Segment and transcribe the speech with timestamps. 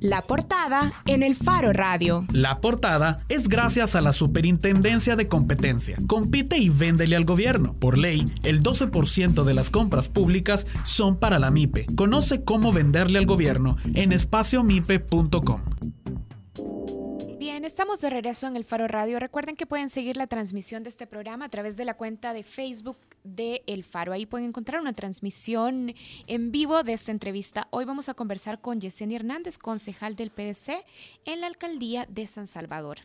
[0.00, 2.24] La portada en el Faro Radio.
[2.32, 5.96] La portada es gracias a la Superintendencia de Competencia.
[6.06, 7.74] Compite y véndele al gobierno.
[7.74, 11.86] Por ley, el 12% de las compras públicas son para la MIPE.
[11.96, 15.60] Conoce cómo venderle al gobierno en espaciomipe.com.
[17.64, 19.20] Estamos de regreso en el Faro Radio.
[19.20, 22.42] Recuerden que pueden seguir la transmisión de este programa a través de la cuenta de
[22.42, 24.14] Facebook de El Faro.
[24.14, 25.94] Ahí pueden encontrar una transmisión
[26.26, 27.68] en vivo de esta entrevista.
[27.70, 30.84] Hoy vamos a conversar con Yesenia Hernández, concejal del PDC
[31.26, 32.98] en la alcaldía de San Salvador.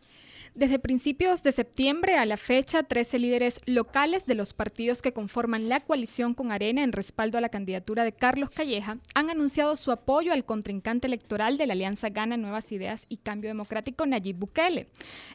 [0.54, 5.68] Desde principios de septiembre a la fecha, 13 líderes locales de los partidos que conforman
[5.68, 9.92] la coalición con Arena en respaldo a la candidatura de Carlos Calleja han anunciado su
[9.92, 14.45] apoyo al contrincante electoral de la Alianza Gana Nuevas Ideas y Cambio Democrático, Nayib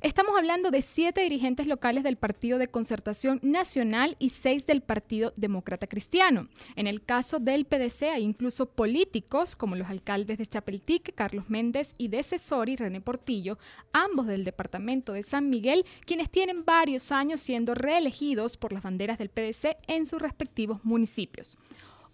[0.02, 5.33] Estamos hablando de siete dirigentes locales del Partido de Concertación Nacional y seis del Partido
[5.36, 6.48] Demócrata Cristiano.
[6.77, 11.95] En el caso del PDC hay incluso políticos como los alcaldes de Chapeltique, Carlos Méndez
[11.98, 13.59] y de Cesori, René Portillo,
[13.92, 19.19] ambos del departamento de San Miguel, quienes tienen varios años siendo reelegidos por las banderas
[19.19, 21.58] del PDC en sus respectivos municipios.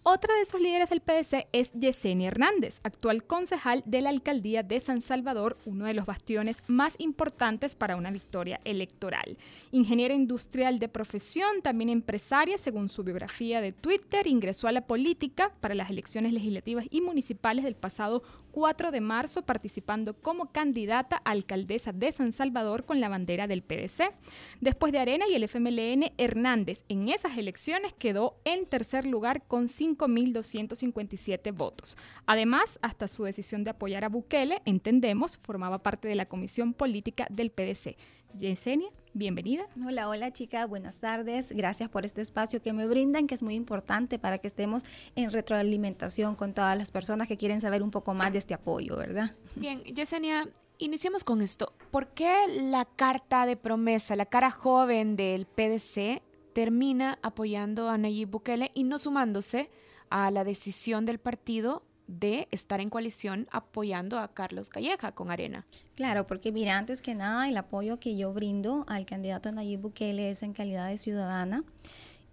[0.09, 4.79] Otra de esos líderes del PDC es Yesenia Hernández, actual concejal de la alcaldía de
[4.79, 9.37] San Salvador, uno de los bastiones más importantes para una victoria electoral.
[9.73, 15.53] Ingeniera industrial de profesión, también empresaria, según su biografía de Twitter, ingresó a la política
[15.59, 18.23] para las elecciones legislativas y municipales del pasado
[18.57, 23.63] 4 de marzo participando como candidata a alcaldesa de San Salvador con la bandera del
[23.63, 24.15] PDC.
[24.63, 29.69] Después de Arena y el FMLN, Hernández en esas elecciones quedó en tercer lugar con
[29.69, 31.99] 5.257 votos.
[32.25, 37.27] Además, hasta su decisión de apoyar a Bukele, entendemos, formaba parte de la comisión política
[37.29, 37.99] del PDC.
[38.35, 39.67] Yesenia, bienvenida.
[39.87, 41.53] Hola, hola chica, buenas tardes.
[41.53, 45.31] Gracias por este espacio que me brindan, que es muy importante para que estemos en
[45.31, 49.35] retroalimentación con todas las personas que quieren saber un poco más de este apoyo, ¿verdad?
[49.55, 50.47] Bien, Yesenia,
[50.79, 51.73] iniciemos con esto.
[51.91, 58.31] ¿Por qué la carta de promesa, la cara joven del PDC, termina apoyando a Nayib
[58.31, 59.71] Bukele y no sumándose
[60.11, 65.65] a la decisión del partido de estar en coalición apoyando a Carlos Calleja con Arena.
[65.95, 70.31] Claro, porque mira, antes que nada, el apoyo que yo brindo al candidato Nayib Bukele
[70.31, 71.65] es en calidad de ciudadana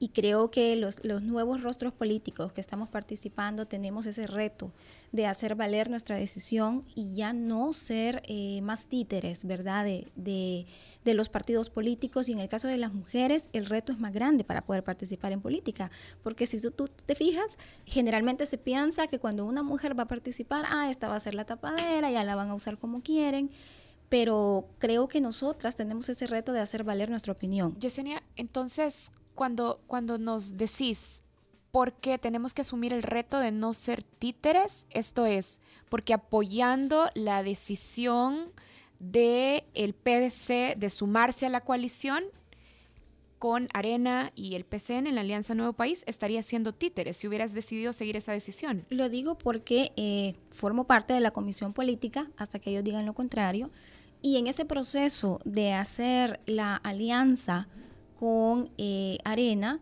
[0.03, 4.73] y creo que los, los, nuevos rostros políticos que estamos participando tenemos ese reto
[5.13, 10.65] de hacer valer nuestra decisión y ya no ser eh, más títeres, ¿verdad?, de, de,
[11.05, 12.27] de, los partidos políticos.
[12.27, 15.31] Y en el caso de las mujeres, el reto es más grande para poder participar
[15.31, 15.89] en política,
[16.21, 20.07] porque si tú, tú te fijas, generalmente se piensa que cuando una mujer va a
[20.09, 23.51] participar, ah, esta va a ser la tapadera, ya la van a usar como quieren
[24.09, 27.75] pero creo que nosotras tenemos ese reto de hacer valer nuestra opinión.
[27.79, 31.21] Yesenia, entonces, cuando, cuando nos decís
[31.71, 37.09] por qué tenemos que asumir el reto de no ser títeres, esto es, porque apoyando
[37.16, 38.51] la decisión
[38.99, 42.23] del el PDC de sumarse a la coalición
[43.44, 47.53] con Arena y el PCN en la Alianza Nuevo País, estaría siendo títeres si hubieras
[47.53, 48.85] decidido seguir esa decisión.
[48.89, 53.13] Lo digo porque eh, formo parte de la comisión política hasta que ellos digan lo
[53.13, 53.69] contrario.
[54.21, 57.67] Y en ese proceso de hacer la alianza
[58.23, 59.81] con eh, Arena,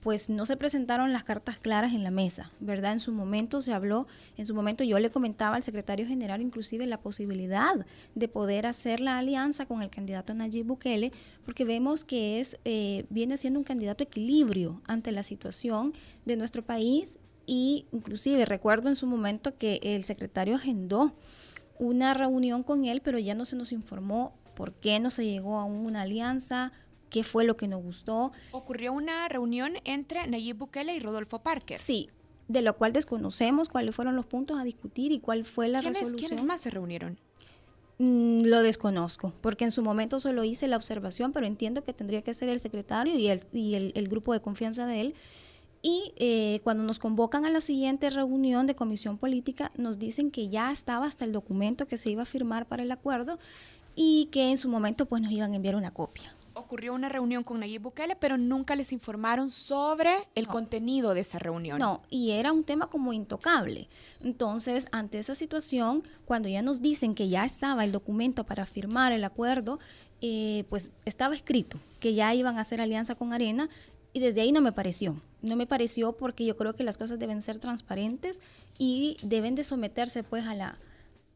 [0.00, 2.90] pues no se presentaron las cartas claras en la mesa, ¿verdad?
[2.90, 6.86] En su momento se habló, en su momento yo le comentaba al secretario general inclusive
[6.86, 7.86] la posibilidad
[8.16, 11.12] de poder hacer la alianza con el candidato Nayib Bukele,
[11.44, 15.92] porque vemos que es, eh, viene siendo un candidato equilibrio ante la situación
[16.24, 21.14] de nuestro país y inclusive recuerdo en su momento que el secretario agendó
[21.78, 25.60] una reunión con él, pero ya no se nos informó por qué no se llegó
[25.60, 26.72] a una alianza,
[27.10, 28.32] qué fue lo que nos gustó.
[28.52, 31.78] Ocurrió una reunión entre Nayib Bukele y Rodolfo Parker.
[31.78, 32.10] Sí,
[32.48, 36.00] de lo cual desconocemos cuáles fueron los puntos a discutir y cuál fue la ¿Quiénes,
[36.00, 36.28] resolución.
[36.28, 37.18] ¿Quiénes más se reunieron?
[37.98, 42.22] Mm, lo desconozco, porque en su momento solo hice la observación, pero entiendo que tendría
[42.22, 45.14] que ser el secretario y el, y el, el grupo de confianza de él.
[45.82, 50.48] Y eh, cuando nos convocan a la siguiente reunión de comisión política, nos dicen que
[50.48, 53.38] ya estaba hasta el documento que se iba a firmar para el acuerdo
[53.94, 57.44] y que en su momento pues nos iban a enviar una copia ocurrió una reunión
[57.44, 60.50] con Nayib Bukele, pero nunca les informaron sobre el no.
[60.50, 61.78] contenido de esa reunión.
[61.78, 63.88] No, y era un tema como intocable.
[64.22, 69.12] Entonces, ante esa situación, cuando ya nos dicen que ya estaba el documento para firmar
[69.12, 69.78] el acuerdo,
[70.20, 73.68] eh, pues estaba escrito que ya iban a hacer alianza con Arena
[74.12, 75.20] y desde ahí no me pareció.
[75.42, 78.40] No me pareció porque yo creo que las cosas deben ser transparentes
[78.78, 80.78] y deben de someterse pues a la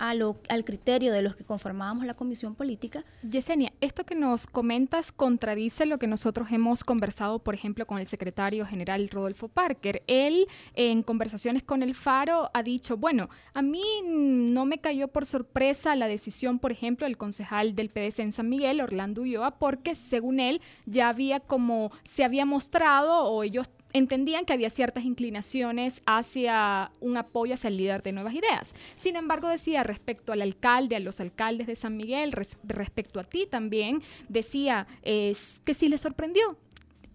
[0.03, 3.05] al criterio de los que conformábamos la comisión política.
[3.23, 8.09] Yesenia, esto que nos comentas contradice lo que nosotros hemos conversado, por ejemplo, con el
[8.09, 10.03] secretario general Rodolfo Parker.
[10.09, 15.25] Él, en conversaciones con el Faro, ha dicho, bueno, a mí no me cayó por
[15.25, 19.95] sorpresa la decisión, por ejemplo, del concejal del PDC en San Miguel, Orlando Ulloa, porque
[19.95, 26.03] según él ya había como se había mostrado o ellos entendían que había ciertas inclinaciones
[26.07, 28.75] hacia un apoyo hacia el líder de nuevas ideas.
[28.97, 32.33] Sin embargo, decía respecto al alcalde, a los alcaldes de San Miguel,
[32.65, 36.57] respecto a ti también, decía que sí le sorprendió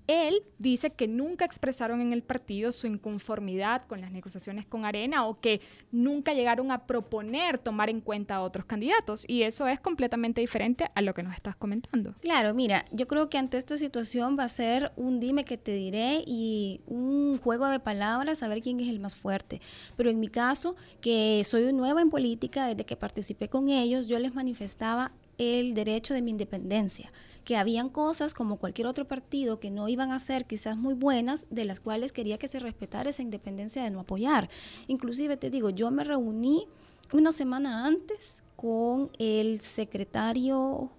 [0.08, 5.28] él dice que nunca expresaron en el partido su inconformidad con las negociaciones con Arena
[5.28, 5.62] o que
[5.92, 9.26] nunca llegaron a proponer tomar en cuenta a otros candidatos.
[9.28, 12.16] Y eso es completamente diferente a lo que nos estás comentando.
[12.22, 15.74] Claro, mira, yo creo que ante esta situación va a ser un dime que te
[15.74, 19.62] diré y un juego de palabras a ver quién es el más fuerte.
[19.96, 24.20] Pero en mi caso, que soy nueva en política, desde que participé con ellos, yo
[24.20, 27.12] les manifestaba el derecho de mi independencia
[27.48, 31.48] que habían cosas como cualquier otro partido que no iban a ser quizás muy buenas,
[31.50, 34.50] de las cuales quería que se respetara esa independencia de no apoyar.
[34.88, 36.68] Inclusive te digo, yo me reuní
[37.14, 40.92] una semana antes con el secretario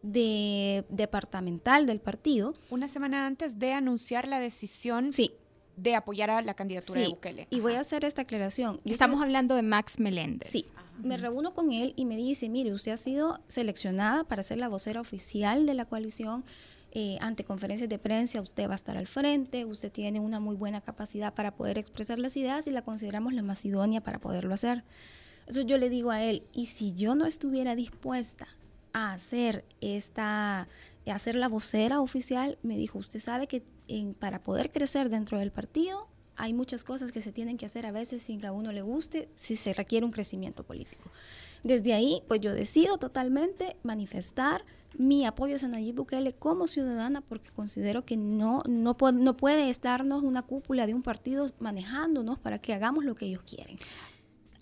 [0.00, 2.54] de departamental del partido.
[2.70, 5.12] Una semana antes de anunciar la decisión.
[5.12, 5.32] Sí
[5.76, 7.46] de apoyar a la candidatura de Bukele.
[7.50, 8.80] Y voy a hacer esta aclaración.
[8.84, 10.50] Estamos hablando de Max Meléndez.
[10.50, 10.66] Sí,
[11.02, 14.68] me reúno con él y me dice, mire, usted ha sido seleccionada para ser la
[14.68, 16.44] vocera oficial de la coalición.
[16.94, 20.56] Eh, ante conferencias de prensa usted va a estar al frente, usted tiene una muy
[20.56, 24.52] buena capacidad para poder expresar las ideas y la consideramos la más idónea para poderlo
[24.52, 24.84] hacer.
[25.40, 28.46] Entonces yo le digo a él, y si yo no estuviera dispuesta
[28.92, 30.66] a hacer esta, a
[31.06, 33.62] hacer la vocera oficial, me dijo, usted sabe que
[34.18, 37.92] para poder crecer dentro del partido hay muchas cosas que se tienen que hacer a
[37.92, 41.10] veces sin que a uno le guste, si se requiere un crecimiento político.
[41.62, 44.64] Desde ahí, pues yo decido totalmente manifestar
[44.98, 50.22] mi apoyo a Nayib Bukele como ciudadana porque considero que no, no, no puede estarnos
[50.22, 53.76] una cúpula de un partido manejándonos para que hagamos lo que ellos quieren.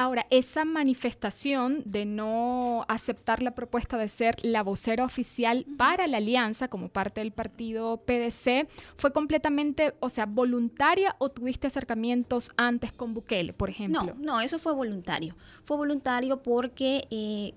[0.00, 6.17] Ahora, esa manifestación de no aceptar la propuesta de ser la vocera oficial para la
[6.17, 8.67] alianza como parte del partido PDC
[8.97, 14.02] fue completamente, o sea, voluntaria o tuviste acercamientos antes con Bukele, por ejemplo?
[14.02, 15.37] No, no, eso fue voluntario.
[15.64, 17.52] Fue voluntario porque eh,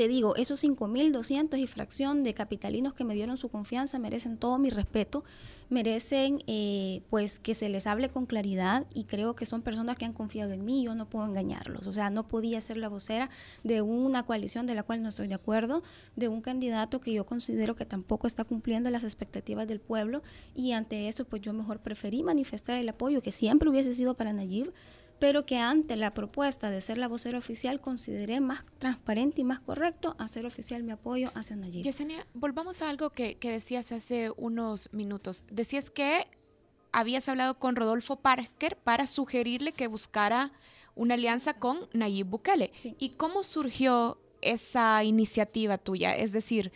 [0.00, 4.58] te digo, esos 5.200 y fracción de capitalinos que me dieron su confianza merecen todo
[4.58, 5.24] mi respeto,
[5.70, 10.04] merecen eh, pues que se les hable con claridad y creo que son personas que
[10.04, 13.30] han confiado en mí, yo no puedo engañarlos, o sea, no podía ser la vocera
[13.62, 15.82] de una coalición de la cual no estoy de acuerdo,
[16.16, 20.22] de un candidato que yo considero que tampoco está cumpliendo las expectativas del pueblo
[20.54, 24.32] y ante eso pues yo mejor preferí manifestar el apoyo que siempre hubiese sido para
[24.32, 24.72] Nayib,
[25.20, 29.60] pero que ante la propuesta de ser la vocera oficial consideré más transparente y más
[29.60, 31.84] correcto hacer oficial mi apoyo hacia Nayib.
[31.84, 35.44] Yesenia, volvamos a algo que, decías hace unos minutos.
[35.52, 36.26] Decías que
[36.90, 40.52] habías hablado con Rodolfo Parker para sugerirle que buscara
[40.94, 42.72] una alianza con Nayib Bukele.
[42.98, 46.16] ¿Y cómo surgió esa iniciativa tuya?
[46.16, 46.72] Es decir,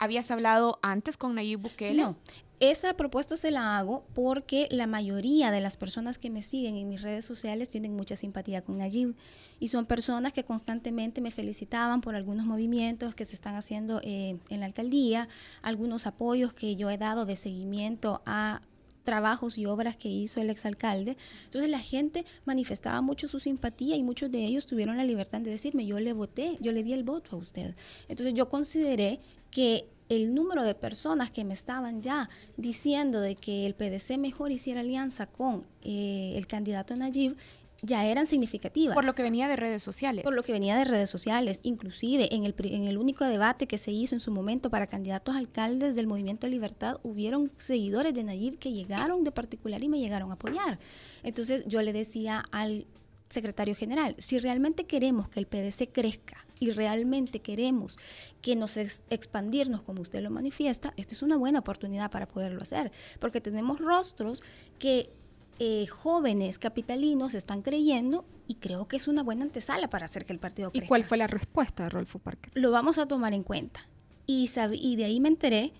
[0.00, 2.02] ¿habías hablado antes con Nayib Bukele?
[2.02, 2.16] No,
[2.60, 6.88] esa propuesta se la hago porque la mayoría de las personas que me siguen en
[6.88, 9.14] mis redes sociales tienen mucha simpatía con Nayib
[9.58, 14.38] y son personas que constantemente me felicitaban por algunos movimientos que se están haciendo eh,
[14.48, 15.28] en la alcaldía,
[15.62, 18.60] algunos apoyos que yo he dado de seguimiento a
[19.04, 21.16] trabajos y obras que hizo el exalcalde.
[21.44, 25.50] Entonces la gente manifestaba mucho su simpatía y muchos de ellos tuvieron la libertad de
[25.50, 27.76] decirme, yo le voté, yo le di el voto a usted.
[28.08, 33.66] Entonces yo consideré que el número de personas que me estaban ya diciendo de que
[33.66, 37.36] el PDC mejor hiciera alianza con eh, el candidato Nayib
[37.82, 38.94] ya eran significativas.
[38.94, 40.24] Por lo que venía de redes sociales.
[40.24, 41.60] Por lo que venía de redes sociales.
[41.62, 45.36] Inclusive en el, en el único debate que se hizo en su momento para candidatos
[45.36, 49.98] alcaldes del Movimiento de Libertad, hubieron seguidores de Nayib que llegaron de particular y me
[49.98, 50.78] llegaron a apoyar.
[51.22, 52.86] Entonces yo le decía al
[53.28, 57.98] secretario general, si realmente queremos que el PDC crezca, y realmente queremos
[58.40, 62.92] que nos expandirnos como usted lo manifiesta, esta es una buena oportunidad para poderlo hacer,
[63.18, 64.42] porque tenemos rostros
[64.78, 65.10] que
[65.58, 70.32] eh, jóvenes capitalinos están creyendo y creo que es una buena antesala para hacer que
[70.32, 70.84] el partido crezca.
[70.84, 72.50] ¿Y cuál fue la respuesta de Rolfo Parker?
[72.54, 73.88] Lo vamos a tomar en cuenta.
[74.26, 75.72] Y, y de ahí me enteré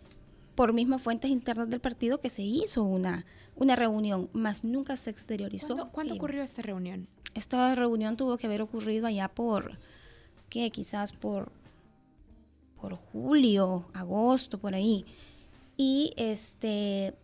[0.55, 3.27] por mismas fuentes internas del partido que se hizo una,
[3.57, 5.89] una reunión, más nunca se exteriorizó.
[5.91, 7.09] ¿Cuándo, ocurrió esta reunión?
[7.35, 9.79] Esta reunión tuvo que haber ocurrido allá por
[10.73, 11.51] quizás por,
[12.81, 15.05] por julio, agosto, por ahí.
[15.77, 17.15] Y este,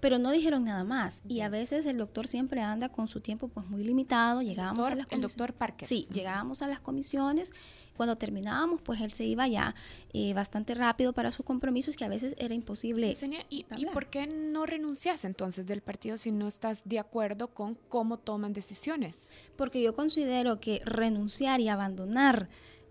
[0.00, 1.22] pero no dijeron nada más.
[1.28, 4.42] Y a veces el doctor siempre anda con su tiempo pues muy limitado.
[4.42, 5.88] Llegábamos a las El doctor Parker.
[5.88, 7.52] Sí, llegábamos a las comisiones.
[7.96, 9.74] Cuando terminábamos, pues él se iba ya
[10.12, 13.16] eh, bastante rápido para sus compromisos, que a veces era imposible.
[13.50, 17.76] ¿y, ¿y, por qué no renuncias entonces del partido si no estás de acuerdo con
[17.88, 19.16] cómo toman decisiones?
[19.56, 22.48] Porque yo considero que renunciar y abandonar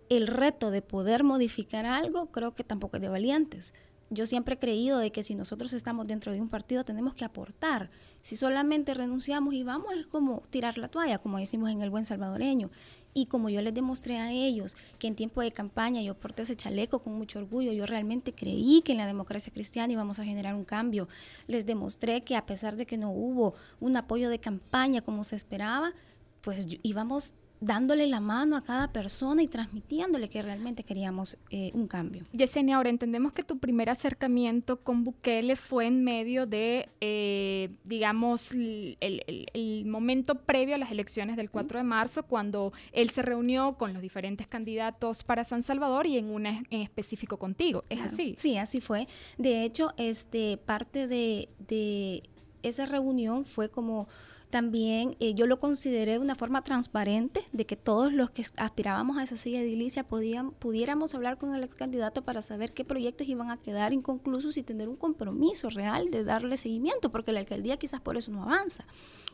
[0.10, 3.74] el reto de poder modificar algo, creo que tampoco es de valientes
[4.14, 7.26] yo siempre he creído de que si nosotros estamos dentro de un partido tenemos que
[7.26, 7.90] aportar.
[8.22, 12.06] Si solamente renunciamos y vamos es como tirar la toalla, como decimos en el buen
[12.06, 12.70] salvadoreño.
[13.14, 16.56] Y como yo les demostré a ellos que en tiempo de campaña yo porté ese
[16.56, 20.56] chaleco con mucho orgullo, yo realmente creí que en la democracia cristiana íbamos a generar
[20.56, 21.08] un cambio.
[21.48, 25.36] Les demostré que a pesar de que no hubo un apoyo de campaña como se
[25.36, 25.94] esperaba,
[26.42, 31.88] pues íbamos dándole la mano a cada persona y transmitiéndole que realmente queríamos eh, un
[31.88, 32.24] cambio.
[32.34, 38.52] Yesenia, ahora entendemos que tu primer acercamiento con Bukele fue en medio de, eh, digamos,
[38.52, 43.94] el, momento previo a las elecciones del 4 de marzo, cuando él se reunió con
[43.94, 47.84] los diferentes candidatos para San Salvador y en una en específico contigo.
[47.90, 48.36] ¿Es así?
[48.38, 49.08] Sí, así fue.
[49.38, 52.24] De hecho, este, parte de, de
[52.64, 54.08] esa reunión fue como
[54.54, 59.18] también eh, yo lo consideré de una forma transparente, de que todos los que aspirábamos
[59.18, 63.28] a esa silla edilicia podían, pudiéramos hablar con el ex candidato para saber qué proyectos
[63.28, 67.78] iban a quedar inconclusos y tener un compromiso real de darle seguimiento, porque la alcaldía
[67.78, 68.86] quizás por eso no avanza,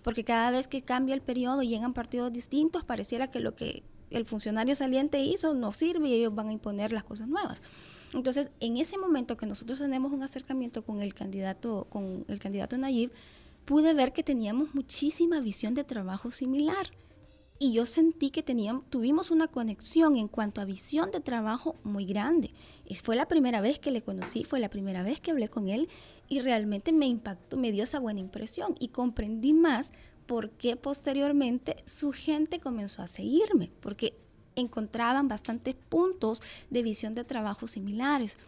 [0.06, 3.84] porque cada vez que cambia el periodo y llegan partidos distintos, pareciera que lo que
[4.12, 7.62] el funcionario saliente hizo no sirve y ellos van a imponer las cosas nuevas.
[8.14, 12.78] Entonces, en ese momento que nosotros tenemos un acercamiento con el candidato, con el candidato
[12.78, 13.12] Nayib,
[13.70, 16.90] pude ver que teníamos muchísima visión de trabajo similar.
[17.60, 22.06] Y yo sentí que teníamos, tuvimos una conexión en cuanto a visión de trabajo muy
[22.06, 22.52] grande.
[22.84, 25.68] Y fue la primera vez que le conocí, fue la primera vez que hablé con
[25.68, 25.88] él
[26.28, 29.92] y realmente me impactó, me dio esa buena impresión y comprendí más
[30.26, 34.18] por qué posteriormente su gente comenzó a seguirme, porque
[34.56, 38.40] encontraban bastantes puntos de visión de trabajo similares.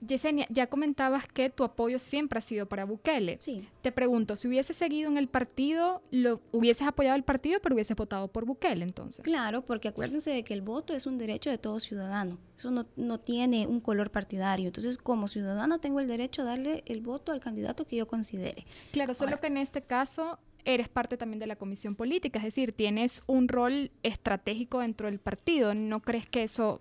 [0.00, 3.36] Yesenia, ya comentabas que tu apoyo siempre ha sido para Bukele.
[3.40, 3.68] Sí.
[3.82, 7.96] Te pregunto, si hubiese seguido en el partido, lo hubieses apoyado el partido, pero hubieses
[7.96, 9.24] votado por Bukele entonces.
[9.24, 12.38] Claro, porque acuérdense de que el voto es un derecho de todo ciudadano.
[12.56, 14.66] Eso no, no tiene un color partidario.
[14.66, 18.66] Entonces, como ciudadano tengo el derecho a darle el voto al candidato que yo considere.
[18.92, 22.72] Claro, solo que en este caso eres parte también de la comisión política, es decir,
[22.72, 25.74] tienes un rol estratégico dentro del partido.
[25.74, 26.80] ¿No crees que eso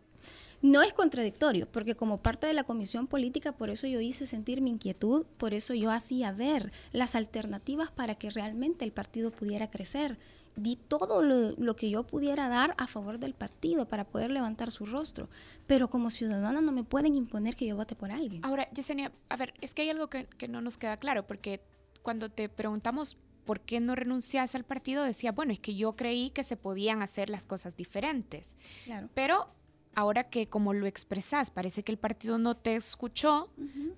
[0.64, 4.62] no es contradictorio, porque como parte de la comisión política, por eso yo hice sentir
[4.62, 9.70] mi inquietud, por eso yo hacía ver las alternativas para que realmente el partido pudiera
[9.70, 10.18] crecer.
[10.56, 14.86] Di todo lo, que yo pudiera dar a favor del partido para poder levantar su
[14.86, 15.28] rostro,
[15.68, 18.46] pero como ciudadana no me pueden imponer que yo vote por alguien.
[18.46, 21.60] Ahora, Yesenia, a ver, es que hay algo que, que no nos queda claro, porque
[22.04, 26.30] cuando te preguntamos por qué no renuncias al partido, decía, bueno, es que yo creí
[26.30, 28.56] que se podían hacer las cosas diferentes.
[28.86, 29.10] Claro.
[29.14, 29.50] Pero
[29.96, 33.50] ahora que como lo expresas, parece que el partido no te escuchó,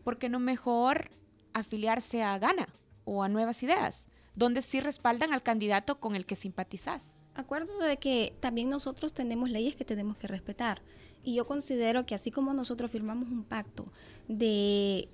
[0.04, 1.10] ¿por qué no mejor
[1.54, 2.68] afiliarse a Gana
[3.06, 7.16] o a Nuevas Ideas, donde sí respaldan al candidato con el que simpatizás?
[7.34, 10.82] Acuérdate de que también nosotros tenemos leyes que tenemos que respetar.
[11.24, 13.92] Y yo considero que así como nosotros firmamos un pacto
[14.28, 15.10] de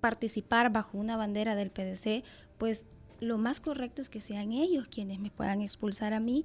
[0.00, 2.22] participar bajo una bandera del PDC,
[2.58, 2.86] pues
[3.18, 6.44] lo más correcto es que sean ellos quienes me puedan expulsar a mí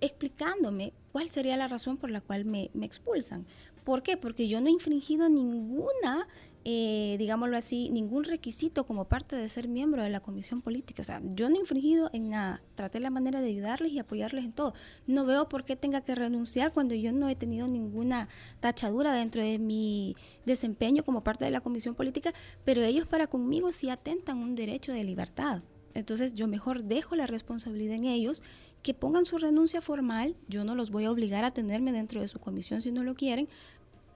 [0.00, 3.46] explicándome cuál sería la razón por la cual me, expulsan.
[3.84, 4.16] ¿Por qué?
[4.16, 6.28] Porque yo no he infringido ninguna,
[6.64, 11.02] eh, digámoslo así, ningún requisito como parte de ser miembro de la comisión política.
[11.02, 12.62] O sea, yo no he infringido en nada.
[12.74, 14.74] Traté la manera de ayudarles y apoyarles en todo.
[15.06, 18.28] No veo por qué tenga que renunciar cuando yo no he tenido ninguna
[18.60, 20.14] tachadura dentro de mi
[20.44, 22.32] desempeño como parte de la comisión política,
[22.64, 25.62] pero ellos para conmigo sí atentan un derecho de libertad.
[25.94, 28.42] Entonces yo mejor dejo la responsabilidad en ellos
[28.82, 32.28] que pongan su renuncia formal, yo no los voy a obligar a tenerme dentro de
[32.28, 33.48] su comisión si no lo quieren,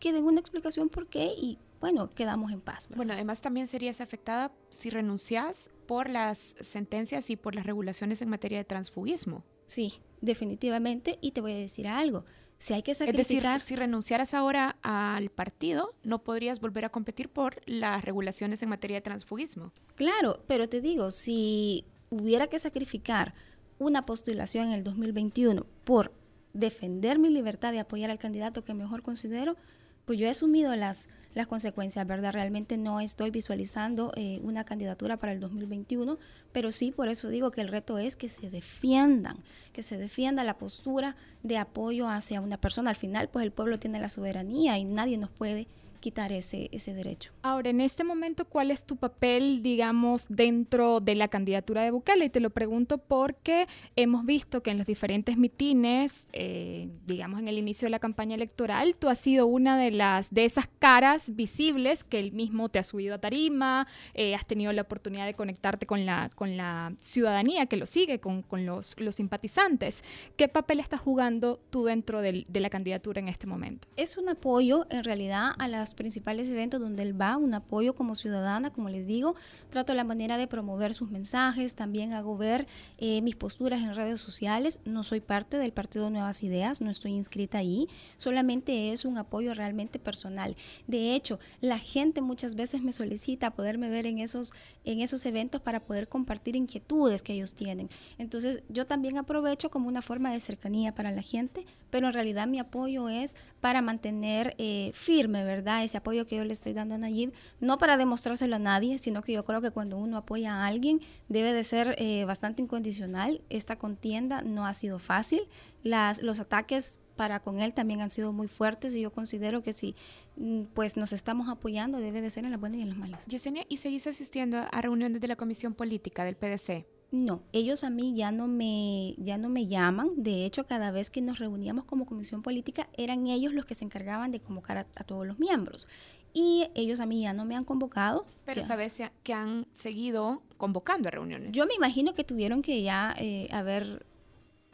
[0.01, 2.89] que den una explicación por qué y bueno, quedamos en paz.
[2.95, 8.31] Bueno, además también serías afectada si renuncias por las sentencias y por las regulaciones en
[8.31, 9.45] materia de transfugismo.
[9.67, 9.93] Sí,
[10.23, 11.19] definitivamente.
[11.21, 12.25] Y te voy a decir algo.
[12.59, 13.57] Si hay que sacrificar...
[13.57, 18.63] Es decir, si renunciaras ahora al partido, no podrías volver a competir por las regulaciones
[18.63, 19.73] en materia de transfugismo.
[19.95, 23.35] Claro, pero te digo, si hubiera que sacrificar
[23.79, 26.13] una postulación en el 2021 por
[26.53, 29.57] defender mi libertad de apoyar al candidato que mejor considero,
[30.05, 32.33] pues yo he asumido las, las consecuencias, ¿verdad?
[32.33, 36.19] Realmente no estoy visualizando eh, una candidatura para el 2021,
[36.53, 39.37] pero sí por eso digo que el reto es que se defiendan,
[39.73, 42.91] que se defienda la postura de apoyo hacia una persona.
[42.91, 45.67] Al final, pues el pueblo tiene la soberanía y nadie nos puede
[46.05, 47.33] quitar ese, ese derecho.
[47.41, 52.27] Ahora, en este momento, ¿cuál es tu papel, digamos, dentro de la candidatura de Bukele?
[52.27, 57.49] Y te lo pregunto porque hemos visto que en los diferentes mitines, eh, digamos, en
[57.49, 61.35] el inicio de la campaña electoral, tú has sido una de las de esas caras
[61.37, 65.33] visibles que él mismo te ha subido a tarima, eh, has tenido la oportunidad de
[65.33, 70.05] conectarte con la, con la ciudadanía que lo sigue, con, con los, los simpatizantes.
[70.37, 73.89] ¿Qué papel estás jugando tú dentro del, de la candidatura en este momento?
[73.97, 78.71] Es un apoyo, en realidad, a principales eventos donde él va, un apoyo como ciudadana,
[78.71, 79.35] como les digo,
[79.71, 82.67] trato la manera de promover sus mensajes, también hago ver
[82.99, 87.13] eh, mis posturas en redes sociales, no soy parte del Partido Nuevas Ideas, no estoy
[87.13, 90.57] inscrita ahí, solamente es un apoyo realmente personal.
[90.87, 94.53] De hecho, la gente muchas veces me solicita poderme ver en esos,
[94.85, 97.89] en esos eventos para poder compartir inquietudes que ellos tienen.
[98.19, 102.47] Entonces, yo también aprovecho como una forma de cercanía para la gente, pero en realidad
[102.47, 105.84] mi apoyo es para mantener eh, firme, ¿verdad?
[105.85, 109.23] Ese apoyo que yo le estoy dando a Nayib, no para demostrárselo a nadie, sino
[109.23, 113.43] que yo creo que cuando uno apoya a alguien debe de ser eh, bastante incondicional.
[113.51, 115.43] Esta contienda no ha sido fácil,
[115.83, 119.73] Las, los ataques para con él también han sido muy fuertes y yo considero que
[119.73, 119.95] si
[120.37, 123.27] mm, pues nos estamos apoyando debe de ser en las buenas y en las malas.
[123.27, 126.87] Yesenia, ¿y seguís asistiendo a reuniones de la Comisión Política del PDC?
[127.15, 130.11] No, ellos a mí ya no me ya no me llaman.
[130.17, 133.85] De hecho, cada vez que nos reuníamos como comisión política, eran ellos los que se
[133.85, 135.87] encargaban de convocar a, a todos los miembros.
[136.33, 138.27] Y ellos a mí ya no me han convocado.
[138.45, 138.67] Pero ya.
[138.67, 141.53] sabes que han seguido convocando a reuniones.
[141.53, 144.05] Yo me imagino que tuvieron que ya eh, haber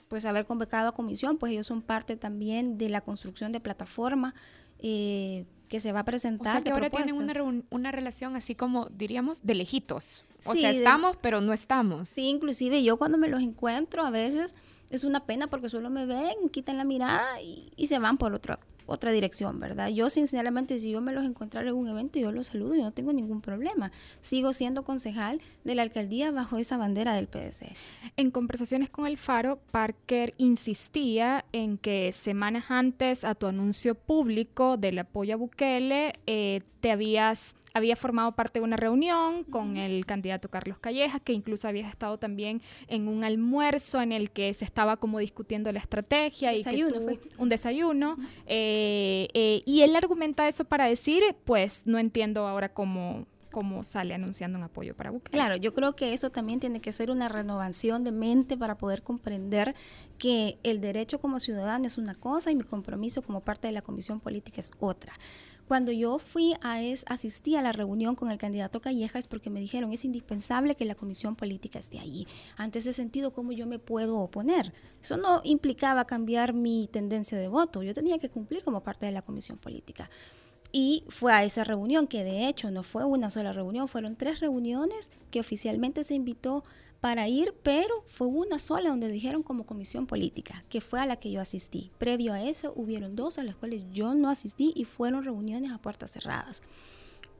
[0.08, 4.34] pues haber convocado a comisión, pues ellos son parte también de la construcción de plataforma
[4.80, 6.48] eh, que se va a presentar.
[6.48, 10.24] O sea que ahora tienen una, una relación así como, diríamos, de lejitos.
[10.44, 12.08] O Sí, sea, de- estamos, pero no estamos.
[12.10, 14.54] Sí, inclusive yo cuando me los encuentro a veces
[14.90, 18.34] es una pena porque solo me ven, quitan la mirada y, y se van por
[18.34, 19.88] otra otra dirección, ¿verdad?
[19.88, 22.92] Yo sinceramente si yo me los encontrara en un evento yo los saludo, yo no
[22.92, 23.92] tengo ningún problema.
[24.20, 27.74] Sigo siendo concejal de la alcaldía bajo esa bandera del PDC.
[28.16, 34.76] En conversaciones con el Faro, Parker insistía en que semanas antes a tu anuncio público
[34.76, 40.04] del apoyo a Bukele, eh, te habías había formado parte de una reunión con el
[40.06, 44.64] candidato Carlos Callejas, que incluso habías estado también en un almuerzo en el que se
[44.64, 47.20] estaba como discutiendo la estrategia y que Desayuno tú- fue.
[47.38, 48.16] un desayuno.
[48.46, 54.14] eh, eh, y él argumenta eso para decir, pues no entiendo ahora cómo, cómo sale
[54.14, 55.30] anunciando un apoyo para Bukele.
[55.36, 59.02] Claro, yo creo que eso también tiene que ser una renovación de mente para poder
[59.02, 59.74] comprender
[60.18, 63.82] que el derecho como ciudadano es una cosa y mi compromiso como parte de la
[63.82, 65.14] comisión política es otra.
[65.70, 69.50] Cuando yo fui a es, asistí a la reunión con el candidato Calleja es porque
[69.50, 72.26] me dijeron es indispensable que la comisión política esté allí.
[72.56, 74.72] Ante ese sentido, ¿cómo yo me puedo oponer?
[75.00, 77.84] Eso no implicaba cambiar mi tendencia de voto.
[77.84, 80.10] Yo tenía que cumplir como parte de la comisión política.
[80.72, 84.40] Y fue a esa reunión, que de hecho no fue una sola reunión, fueron tres
[84.40, 86.64] reuniones que oficialmente se invitó
[87.00, 91.16] para ir, pero fue una sola donde dijeron como comisión política, que fue a la
[91.16, 91.90] que yo asistí.
[91.98, 95.78] Previo a eso hubieron dos a las cuales yo no asistí y fueron reuniones a
[95.78, 96.62] puertas cerradas.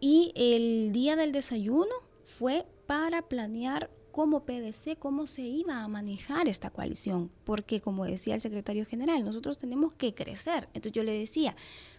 [0.00, 1.92] Y el día del desayuno
[2.24, 8.34] fue para planear como PDC cómo se iba a manejar esta coalición, porque como decía
[8.34, 10.68] el secretario general, nosotros tenemos que crecer.
[10.68, 11.54] Entonces yo le decía,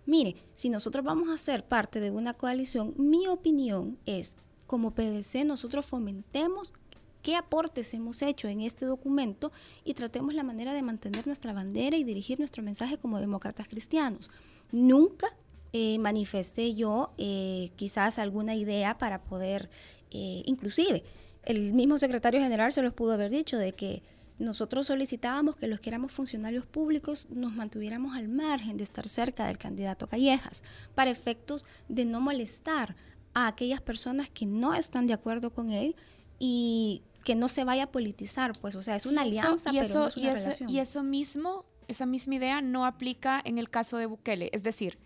[0.06, 4.36] mire, si nosotros vamos a ser parte de una coalición, mi opinión es,
[4.67, 6.74] como PDC nosotros fomentemos
[7.21, 9.51] qué aportes hemos hecho en este documento
[9.84, 14.31] y tratemos la manera de mantener nuestra bandera y dirigir nuestro mensaje como demócratas cristianos.
[14.71, 15.27] Nunca
[15.73, 19.69] eh, manifesté yo eh, quizás alguna idea para poder,
[20.12, 21.03] eh, inclusive,
[21.43, 24.03] el mismo secretario general se los pudo haber dicho de que
[24.38, 29.45] nosotros solicitábamos que los que éramos funcionarios públicos nos mantuviéramos al margen de estar cerca
[29.45, 30.63] del candidato Callejas,
[30.95, 32.95] para efectos de no molestar
[33.34, 35.95] a aquellas personas que no están de acuerdo con él
[36.39, 39.93] y que no se vaya a politizar, pues, o sea, es una alianza, y pero
[39.93, 40.69] no es y una eso- relación.
[40.69, 44.49] y eso mismo, esa misma idea no aplica en el caso de Bukele.
[44.53, 44.97] Es decir,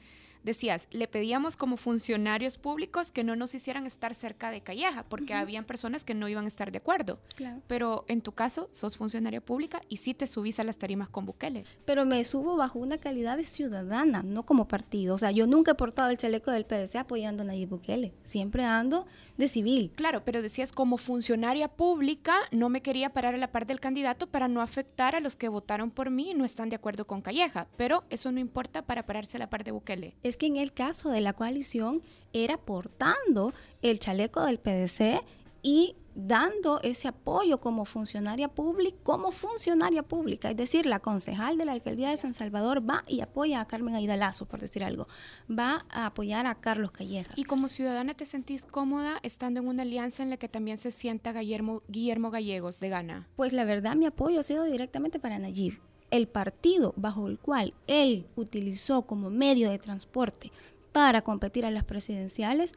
[0.45, 5.33] decías, le pedíamos como funcionarios públicos que no nos hicieran estar cerca de Calleja, porque
[5.33, 7.19] habían personas que no iban a estar de acuerdo.
[7.35, 7.61] Claro.
[7.67, 11.25] Pero en tu caso, sos funcionaria pública y sí te subís a las tarimas con
[11.25, 11.65] Bukele.
[11.85, 15.15] pero me subo bajo una calidad de ciudadana, no como partido.
[15.15, 18.13] O sea, yo nunca he portado el chaleco del PDC apoyando a Nayib Bukele.
[18.23, 19.05] Siempre ando
[19.37, 19.91] de civil.
[19.95, 24.27] Claro, pero decías, como funcionaria pública, no me quería parar a la par del candidato
[24.27, 27.21] para no afectar a los que votaron por mí y no están de acuerdo con
[27.21, 27.67] Calleja.
[27.75, 30.15] Pero eso no importa para pararse a la par de Bukele.
[30.23, 32.01] Es que en el caso de la coalición
[32.33, 35.23] era portando el chaleco del PDC
[35.61, 41.65] y dando ese apoyo como funcionaria pública, como funcionaria pública, es decir, la concejal de
[41.65, 45.07] la alcaldía de San Salvador va y apoya a Carmen Aida Lazo, por decir algo,
[45.49, 47.33] va a apoyar a Carlos Calleja.
[47.35, 50.91] ¿Y como ciudadana te sentís cómoda estando en una alianza en la que también se
[50.91, 53.27] sienta Guillermo, Guillermo Gallegos de Gana?
[53.35, 55.79] Pues la verdad mi apoyo ha sido directamente para Nayib.
[56.15, 60.51] El partido bajo el cual él utilizó como medio de transporte
[60.91, 62.73] para competir a las presidenciales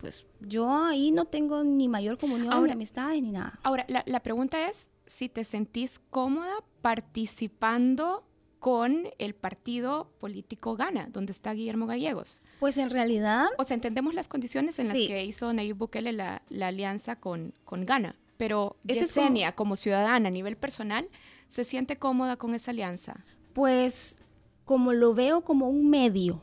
[0.00, 3.58] pues yo ahí no tengo ni mayor comunión, ni amistades, ni nada.
[3.62, 8.24] Ahora, la, pregunta es si te sentís cómoda participando
[8.60, 12.40] con el partido político Gana, donde está Guillermo Gallegos.
[12.60, 13.46] Pues en realidad...
[13.58, 17.84] O sea, entendemos las condiciones en las que hizo Nayib Bukele la, alianza con, con
[17.84, 19.70] Gana, pero Yesenia, como...
[19.70, 21.08] como ciudadana a nivel personal,
[21.50, 23.24] ¿se siente cómoda con esa alianza?
[23.52, 24.16] Pues
[24.64, 26.40] como lo veo como un medio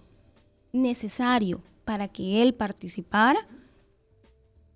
[0.73, 3.39] necesario para que él participara,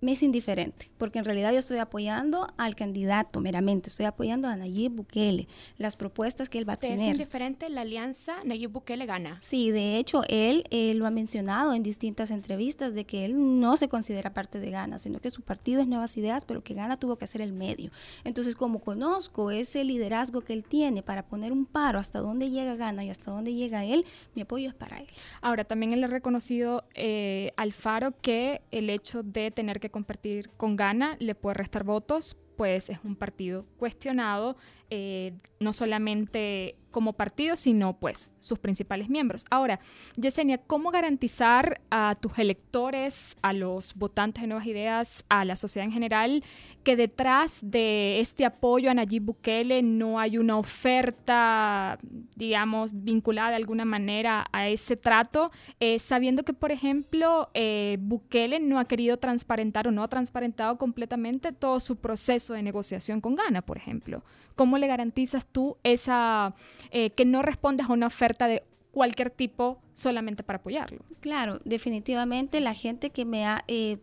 [0.02, 4.56] me es indiferente, porque en realidad yo estoy apoyando al candidato meramente, estoy apoyando a
[4.56, 5.46] Nayib Bukele,
[5.78, 6.98] las propuestas que él va a tener.
[6.98, 9.38] ¿Es indiferente la alianza Nayib Bukele gana?
[9.40, 10.64] Sí, de hecho, él,
[10.98, 14.98] lo ha mencionado en distintas entrevistas de que él no se considera parte de Gana,
[14.98, 17.92] sino que su partido es Nuevas Ideas, pero que Gana tuvo que hacer el medio.
[18.24, 22.74] Entonces, como conozco ese liderazgo que él tiene para poner un paro hasta dónde llega
[22.74, 25.06] Gana y hasta dónde llega él, mi apoyo es para él.
[25.40, 30.50] Ahora, también él ha reconocido eh, al Faro que el hecho de tener que compartir
[30.56, 34.56] con Gana le puede restar votos, pues es un partido cuestionado,
[34.94, 39.46] eh, no solamente como partido, sino pues sus principales miembros.
[39.48, 39.80] Ahora,
[40.16, 45.86] Yesenia, ¿cómo garantizar a tus electores, a los votantes de Nuevas Ideas, a la sociedad
[45.86, 46.44] en general,
[46.84, 51.98] que detrás de este apoyo a Nayib Bukele no hay una oferta,
[52.36, 55.50] digamos, vinculada de alguna manera a ese trato,
[55.80, 60.76] eh, sabiendo que, por ejemplo, eh, Bukele no ha querido transparentar o no ha transparentado
[60.76, 64.22] completamente todo su proceso de negociación con Ghana, por ejemplo?
[64.54, 66.54] ¿Cómo le garantizas tú esa
[66.90, 71.04] eh, que no respondes a una oferta de cualquier tipo solamente para apoyarlo?
[71.20, 73.64] Claro, definitivamente la gente que me ha...
[73.68, 73.98] Eh,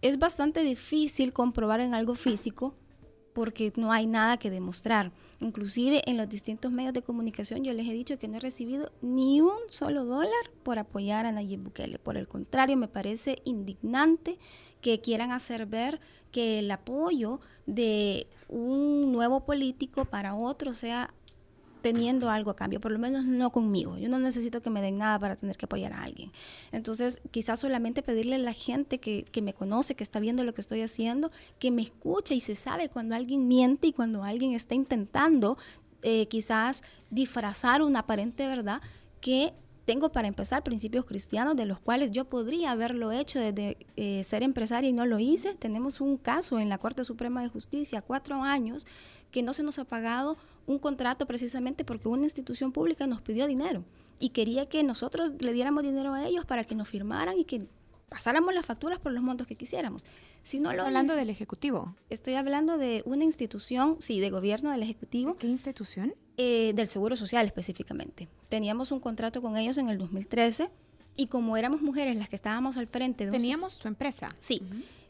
[0.00, 2.76] es bastante difícil comprobar en algo físico
[3.38, 5.12] porque no hay nada que demostrar.
[5.38, 8.90] Inclusive en los distintos medios de comunicación yo les he dicho que no he recibido
[9.00, 12.00] ni un solo dólar por apoyar a Nayib Bukele.
[12.00, 14.38] Por el contrario, me parece indignante
[14.80, 21.12] que quieran hacer ver que el apoyo de un nuevo político para otro sea
[21.80, 23.96] teniendo algo a cambio, por lo menos no conmigo.
[23.98, 26.32] Yo no necesito que me den nada para tener que apoyar a alguien.
[26.72, 30.54] Entonces, quizás solamente pedirle a la gente que, que, me conoce, que está viendo lo
[30.54, 34.52] que estoy haciendo, que me escuche y se sabe cuando alguien miente y cuando alguien
[34.52, 35.56] está intentando
[36.02, 38.80] eh, quizás disfrazar una aparente verdad
[39.20, 39.52] que
[39.88, 44.42] tengo para empezar principios cristianos de los cuales yo podría haberlo hecho desde eh, ser
[44.42, 45.54] empresaria y no lo hice.
[45.54, 48.86] Tenemos un caso en la Corte Suprema de Justicia, cuatro años,
[49.30, 53.46] que no se nos ha pagado un contrato precisamente porque una institución pública nos pidió
[53.46, 53.82] dinero
[54.18, 57.60] y quería que nosotros le diéramos dinero a ellos para que nos firmaran y que
[58.10, 60.04] pasáramos las facturas por los montos que quisiéramos.
[60.42, 61.94] Si no lo hablando del Ejecutivo?
[62.10, 65.38] Estoy hablando de una institución, sí, de gobierno del Ejecutivo.
[65.38, 66.12] ¿Qué institución?
[66.40, 68.28] Eh, del Seguro Social específicamente.
[68.48, 70.70] Teníamos un contrato con ellos en el 2013
[71.16, 74.28] y como éramos mujeres las que estábamos al frente de ¿Teníamos tu empresa?
[74.38, 74.62] Sí.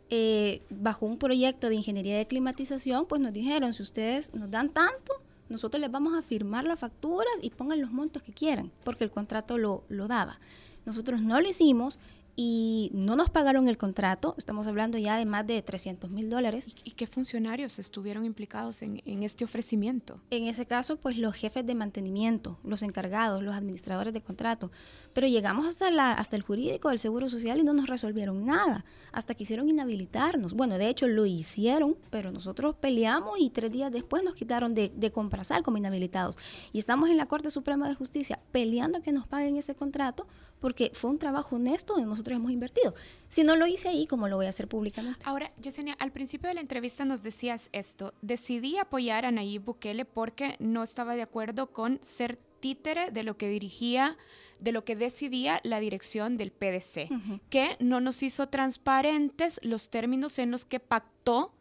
[0.09, 4.71] Eh, bajo un proyecto de ingeniería de climatización, pues nos dijeron, si ustedes nos dan
[4.71, 5.13] tanto,
[5.51, 9.11] nosotros les vamos a firmar las facturas y pongan los montos que quieran, porque el
[9.11, 10.41] contrato lo, lo daba.
[10.87, 11.99] Nosotros no lo hicimos
[12.41, 16.69] y no nos pagaron el contrato, estamos hablando ya de más de 300 mil dólares.
[16.85, 20.21] ¿Y qué funcionarios estuvieron implicados en, este ofrecimiento?
[20.31, 24.71] En ese caso, pues los jefes de mantenimiento, los encargados, los administradores de contrato.
[25.15, 28.85] Pero llegamos hasta, la, hasta el jurídico del Seguro Social y no nos resolvieron nada,
[29.11, 30.55] hasta quisieron inhabilitarnos.
[30.55, 34.93] Bueno, de hecho lo hicieron, pero nosotros peleamos y tres días después nos quitaron de,
[34.95, 36.39] de como inhabilitados.
[36.73, 40.29] Y estamos en la Corte Suprema de Justicia peleando que nos paguen ese contrato
[40.61, 42.95] porque fue un trabajo honesto de nosotros hemos invertido.
[43.29, 45.21] Si no lo hice ahí, ¿cómo lo voy a hacer públicamente?
[45.25, 48.15] Ahora, Yesenia, al principio de la entrevista nos decías esto.
[48.23, 53.37] Decidí apoyar a Nayib Bukele porque no estaba de acuerdo con ser títere de lo
[53.37, 54.17] que dirigía,
[54.61, 57.09] de lo que decidía la dirección del PDC,
[57.51, 61.55] que no nos hizo transparentes los términos en los que pactó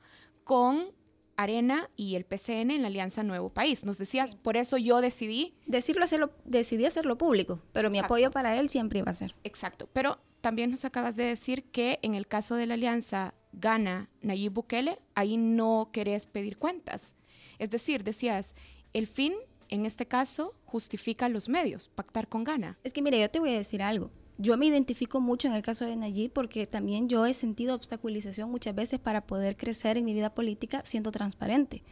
[0.43, 0.91] con
[1.37, 3.85] Arena y el PCN en la Alianza Nuevo País.
[3.85, 5.53] Nos decías, por eso yo decidí...
[5.65, 9.35] Decirlo, hacerlo, decidí hacerlo público, pero mi apoyo para él siempre iba a ser.
[9.43, 14.09] Exacto, pero también nos acabas de decir que en el caso de la Alianza gana
[14.21, 17.15] Nayib Bukele, ahí no querés pedir cuentas.
[17.59, 18.55] Es decir, decías,
[18.93, 19.33] el fin,
[19.69, 22.77] en este caso, justifica los medios, pactar con Gana.
[22.83, 24.11] Es que mire, yo te voy a decir algo.
[24.37, 28.51] Yo me identifico mucho en el caso de Nayib porque también yo he sentido obstaculización
[28.51, 31.83] muchas veces para poder crecer en mi vida política siendo transparente.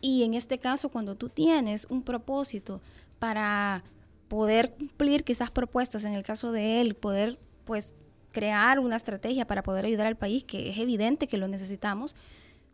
[0.00, 2.82] Y en este caso, cuando tú tienes un propósito
[3.18, 3.84] para
[4.28, 7.94] poder cumplir quizás propuestas, en el caso de él, poder pues
[8.32, 12.16] crear una estrategia para poder ayudar al país, que es evidente que lo necesitamos,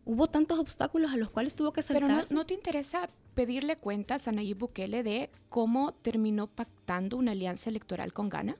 [0.04, 2.24] hubo tantos obstáculos a los cuales tuvo que saltar.
[2.24, 7.70] Pero no, te interesa pedirle cuentas a Nayib Bukele de cómo terminó pactando una alianza
[7.70, 8.56] electoral con Ghana?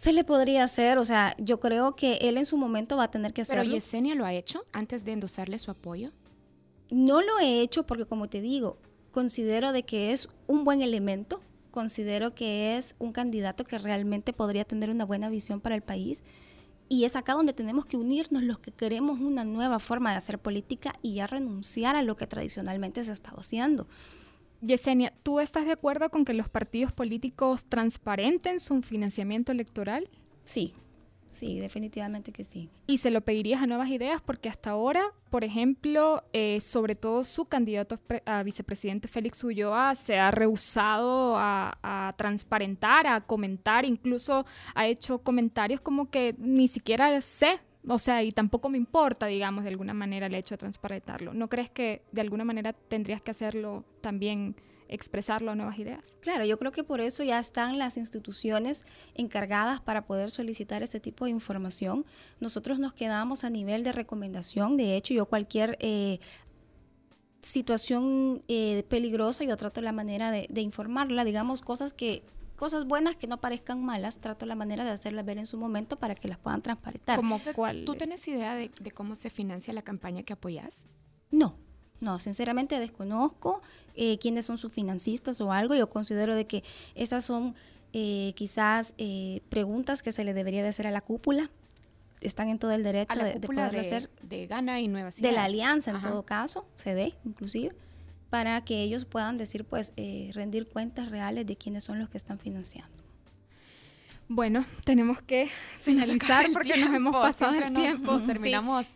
[0.00, 3.10] Se le podría hacer, o sea, yo creo que él en su momento va a
[3.10, 3.64] tener que hacerlo.
[3.64, 6.10] ¿Pero Yesenia lo ha hecho antes de endosarle su apoyo?
[6.88, 8.78] No lo he hecho porque, como te digo,
[9.10, 14.64] considero de que es un buen elemento, considero que es un candidato que realmente podría
[14.64, 16.24] tener una buena visión para el país.
[16.88, 20.38] Y es acá donde tenemos que unirnos los que queremos una nueva forma de hacer
[20.38, 23.86] política y ya renunciar a lo que tradicionalmente se ha estado haciendo.
[24.60, 30.08] Yesenia, ¿tú estás de acuerdo con que los partidos políticos transparenten su financiamiento electoral?
[30.44, 30.74] Sí,
[31.30, 32.68] sí, definitivamente que sí.
[32.86, 34.20] ¿Y se lo pedirías a Nuevas Ideas?
[34.20, 40.18] Porque hasta ahora, por ejemplo, eh, sobre todo su candidato a vicepresidente Félix Ulloa se
[40.18, 44.44] ha rehusado a, a, transparentar, a comentar, incluso
[44.74, 49.64] ha hecho comentarios como que ni siquiera sé o sea, y tampoco me importa, digamos,
[49.64, 51.32] de alguna manera el hecho de transparentarlo.
[51.32, 54.54] ¿No crees que de alguna manera tendrías que hacerlo también,
[54.88, 56.16] expresarlo a nuevas ideas?
[56.20, 61.00] Claro, yo creo que por eso ya están las instituciones encargadas para poder solicitar este
[61.00, 62.04] tipo de información.
[62.38, 64.76] Nosotros nos quedamos a nivel de recomendación.
[64.76, 66.20] De hecho, yo cualquier eh,
[67.40, 72.24] situación eh, peligrosa, yo trato la manera de, de informarla, digamos, cosas que
[72.60, 75.98] cosas buenas que no parezcan malas, trato la manera de hacerlas ver en su momento
[75.98, 77.16] para que las puedan transparentar.
[77.16, 77.86] ¿Cómo cuál?
[77.86, 80.84] ¿Tú tienes idea de, cómo se financia la campaña que apoyas?
[81.30, 81.56] No,
[82.00, 83.62] no, sinceramente desconozco
[83.94, 85.74] eh, quiénes son sus financistas o algo.
[85.74, 86.62] Yo considero de que
[86.94, 87.54] esas son
[87.94, 91.50] eh, quizás eh, preguntas que se le debería de hacer a la cúpula.
[92.20, 94.10] Están en todo el derecho de, poder hacer.
[94.20, 97.74] De Gana y Nuevas De la alianza, en todo caso, se dé inclusive
[98.30, 102.16] para que ellos puedan decir, pues, eh, rendir cuentas reales de quiénes son los que
[102.16, 103.00] están financiando.
[104.28, 108.20] Bueno, tenemos que finalizar porque nos hemos pasado el tiempo.
[108.20, 108.86] terminamos.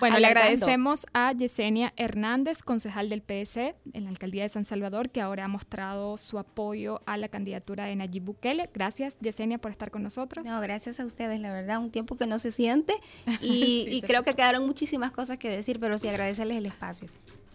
[0.00, 5.10] Bueno, le agradecemos a Yesenia Hernández, concejal del PS en la alcaldía de San Salvador,
[5.10, 8.68] que ahora ha mostrado su apoyo a la candidatura de Nayib Bukele.
[8.74, 10.44] Gracias, Yesenia, por estar con nosotros.
[10.44, 12.94] No, gracias a ustedes, la verdad, un tiempo que no se siente
[13.40, 17.08] y, y creo que quedaron muchísimas cosas que decir, pero sí agradecerles el espacio.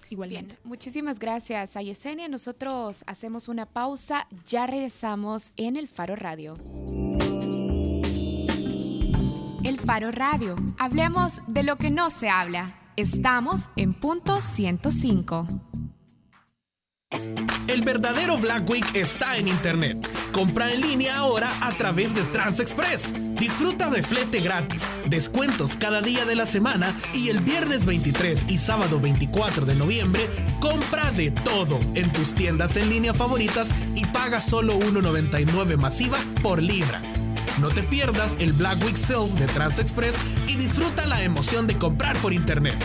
[0.09, 0.53] Igualmente.
[0.53, 2.27] Bien, muchísimas gracias a Yesenia.
[2.27, 4.27] Nosotros hacemos una pausa.
[4.47, 6.57] Ya regresamos en el Faro Radio.
[9.63, 10.55] El Faro Radio.
[10.79, 12.73] Hablemos de lo que no se habla.
[12.95, 15.66] Estamos en punto 105.
[17.67, 19.97] El verdadero Black Week está en Internet.
[20.31, 23.13] Compra en línea ahora a través de TransExpress.
[23.35, 28.57] Disfruta de flete gratis, descuentos cada día de la semana y el viernes 23 y
[28.57, 30.27] sábado 24 de noviembre,
[30.59, 36.63] compra de todo en tus tiendas en línea favoritas y paga solo 1,99 masiva por
[36.63, 37.01] libra.
[37.59, 40.17] No te pierdas el Black Week Sales de TransExpress
[40.47, 42.77] y disfruta la emoción de comprar por Internet.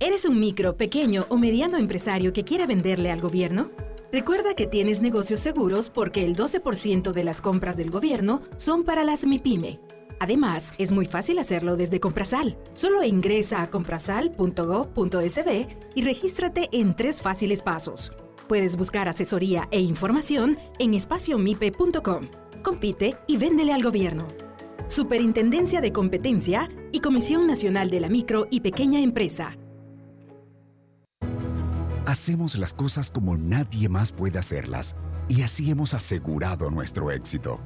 [0.00, 3.70] ¿Eres un micro, pequeño o mediano empresario que quiere venderle al gobierno?
[4.10, 9.04] Recuerda que tienes negocios seguros porque el 12% de las compras del gobierno son para
[9.04, 9.78] las MIPYME.
[10.18, 12.58] Además, es muy fácil hacerlo desde Comprasal.
[12.72, 18.10] Solo ingresa a comprasal.gov.sb y regístrate en tres fáciles pasos.
[18.48, 22.22] Puedes buscar asesoría e información en espaciomipe.com.
[22.62, 24.28] Compite y véndele al gobierno.
[24.86, 29.56] Superintendencia de Competencia y Comisión Nacional de la Micro y Pequeña Empresa.
[32.04, 34.94] Hacemos las cosas como nadie más puede hacerlas
[35.26, 37.60] y así hemos asegurado nuestro éxito.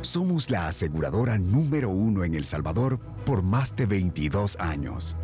[0.00, 5.14] Somos la aseguradora número uno en El Salvador por más de 22 años.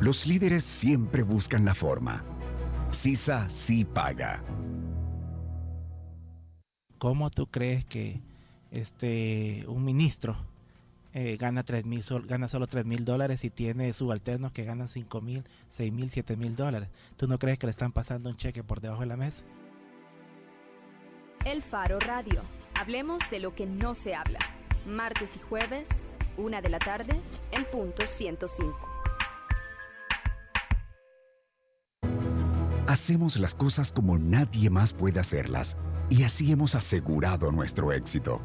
[0.00, 2.24] Los líderes siempre buscan la forma
[2.90, 4.42] CISA sí paga.
[6.98, 8.20] ¿Cómo tú crees que
[8.70, 10.36] este un ministro
[11.12, 15.20] eh, gana tres mil gana solo 3 mil dólares y tiene subalternos que ganan 5
[15.20, 16.88] mil, 6 mil, 7 mil dólares?
[17.16, 19.44] ¿Tú no crees que le están pasando un cheque por debajo de la mesa?
[21.44, 22.42] El Faro Radio.
[22.74, 24.38] Hablemos de lo que no se habla.
[24.86, 27.20] Martes y jueves, una de la tarde,
[27.52, 28.97] en punto 105.
[32.88, 35.76] Hacemos las cosas como nadie más puede hacerlas
[36.08, 38.40] y así hemos asegurado nuestro éxito.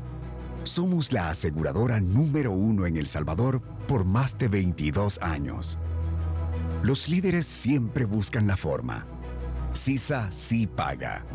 [0.63, 5.77] Somos la aseguradora número uno en El Salvador por más de 22 años.
[6.83, 9.07] Los líderes siempre buscan la forma.
[9.73, 11.25] CISA sí paga.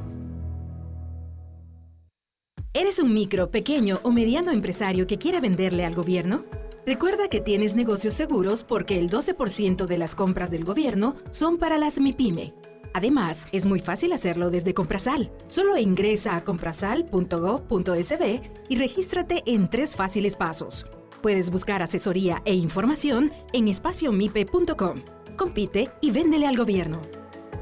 [2.74, 6.44] ¿Eres un micro, pequeño o mediano empresario que quiera venderle al gobierno?
[6.84, 11.78] Recuerda que tienes negocios seguros porque el 12% de las compras del gobierno son para
[11.78, 12.67] las MIPYME.
[12.94, 15.31] Además, es muy fácil hacerlo desde Comprasal.
[15.48, 20.87] Solo ingresa a comprasal.gov.sb y regístrate en tres fáciles pasos.
[21.22, 24.96] Puedes buscar asesoría e información en espaciomipe.com.
[25.37, 27.03] Compite y véndele al gobierno.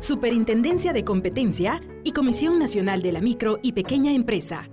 [0.00, 4.68] Superintendencia de Competencia y Comisión Nacional de la Micro y Pequeña Empresa.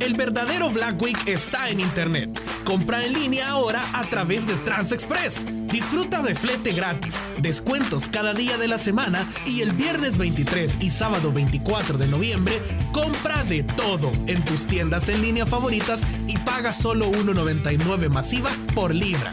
[0.00, 2.40] El verdadero Black Week está en Internet.
[2.64, 5.46] Compra en línea ahora a través de TransExpress.
[5.72, 10.90] Disfruta de flete gratis, descuentos cada día de la semana y el viernes 23 y
[10.90, 12.60] sábado 24 de noviembre,
[12.92, 18.94] compra de todo en tus tiendas en línea favoritas y paga solo 1,99 masiva por
[18.94, 19.32] libra.